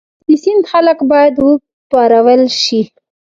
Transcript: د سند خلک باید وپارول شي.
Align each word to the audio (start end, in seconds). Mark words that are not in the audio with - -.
د 0.27 0.29
سند 0.43 0.63
خلک 0.71 0.97
باید 1.11 1.35
وپارول 1.39 2.41
شي. 2.63 2.81